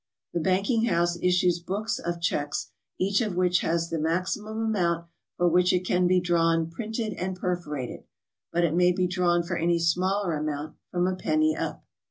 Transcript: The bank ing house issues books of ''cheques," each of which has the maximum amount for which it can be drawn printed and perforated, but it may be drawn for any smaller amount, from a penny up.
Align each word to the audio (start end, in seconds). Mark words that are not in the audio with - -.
The 0.33 0.39
bank 0.39 0.67
ing 0.67 0.85
house 0.85 1.15
issues 1.21 1.59
books 1.59 1.99
of 1.99 2.15
''cheques," 2.19 2.71
each 2.99 3.21
of 3.21 3.35
which 3.35 3.59
has 3.59 3.91
the 3.91 3.99
maximum 3.99 4.57
amount 4.59 5.05
for 5.37 5.47
which 5.47 5.71
it 5.71 5.85
can 5.85 6.07
be 6.07 6.19
drawn 6.19 6.71
printed 6.71 7.13
and 7.19 7.35
perforated, 7.35 8.05
but 8.51 8.63
it 8.63 8.73
may 8.73 8.91
be 8.91 9.05
drawn 9.05 9.43
for 9.43 9.57
any 9.57 9.77
smaller 9.77 10.33
amount, 10.35 10.75
from 10.89 11.05
a 11.05 11.15
penny 11.15 11.55
up. 11.55 11.85